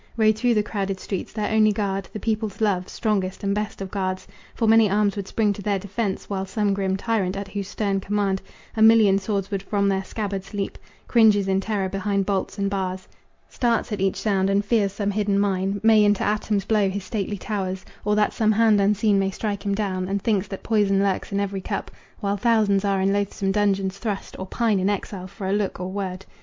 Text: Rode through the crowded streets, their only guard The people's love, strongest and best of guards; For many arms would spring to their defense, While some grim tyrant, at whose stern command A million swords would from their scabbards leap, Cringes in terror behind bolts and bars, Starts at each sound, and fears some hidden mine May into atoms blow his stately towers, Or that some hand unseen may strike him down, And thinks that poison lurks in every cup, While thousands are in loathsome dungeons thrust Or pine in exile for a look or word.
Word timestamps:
Rode 0.17 0.35
through 0.35 0.55
the 0.55 0.63
crowded 0.63 0.99
streets, 0.99 1.31
their 1.31 1.51
only 1.51 1.71
guard 1.71 2.09
The 2.11 2.19
people's 2.19 2.59
love, 2.59 2.89
strongest 2.89 3.43
and 3.43 3.53
best 3.53 3.81
of 3.83 3.91
guards; 3.91 4.27
For 4.55 4.67
many 4.67 4.89
arms 4.89 5.15
would 5.15 5.27
spring 5.27 5.53
to 5.53 5.61
their 5.61 5.77
defense, 5.77 6.27
While 6.27 6.47
some 6.47 6.73
grim 6.73 6.97
tyrant, 6.97 7.37
at 7.37 7.49
whose 7.49 7.67
stern 7.67 7.99
command 7.99 8.41
A 8.75 8.81
million 8.81 9.19
swords 9.19 9.51
would 9.51 9.61
from 9.61 9.87
their 9.87 10.03
scabbards 10.03 10.55
leap, 10.55 10.79
Cringes 11.07 11.47
in 11.47 11.59
terror 11.61 11.87
behind 11.87 12.25
bolts 12.25 12.57
and 12.57 12.67
bars, 12.67 13.07
Starts 13.47 13.91
at 13.91 14.01
each 14.01 14.15
sound, 14.15 14.49
and 14.49 14.65
fears 14.65 14.91
some 14.91 15.11
hidden 15.11 15.37
mine 15.37 15.79
May 15.83 16.03
into 16.03 16.23
atoms 16.23 16.65
blow 16.65 16.89
his 16.89 17.03
stately 17.03 17.37
towers, 17.37 17.85
Or 18.03 18.15
that 18.15 18.33
some 18.33 18.53
hand 18.53 18.81
unseen 18.81 19.19
may 19.19 19.29
strike 19.29 19.63
him 19.63 19.75
down, 19.75 20.07
And 20.07 20.19
thinks 20.19 20.47
that 20.47 20.63
poison 20.63 20.97
lurks 21.03 21.31
in 21.31 21.39
every 21.39 21.61
cup, 21.61 21.91
While 22.21 22.37
thousands 22.37 22.83
are 22.83 23.01
in 23.01 23.13
loathsome 23.13 23.51
dungeons 23.51 23.99
thrust 23.99 24.35
Or 24.39 24.47
pine 24.47 24.79
in 24.79 24.89
exile 24.89 25.27
for 25.27 25.45
a 25.45 25.53
look 25.53 25.79
or 25.79 25.91
word. 25.91 26.25